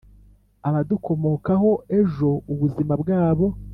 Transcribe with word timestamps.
abadukomokaho 0.67 1.69
ejo 1.99 2.29
ubuzima 2.51 2.93
bwabo 3.01 3.45